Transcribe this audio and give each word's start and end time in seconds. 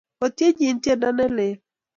Otyenji 0.25 0.67
tyendo 0.83 1.09
ne 1.17 1.25
leel. 1.35 1.57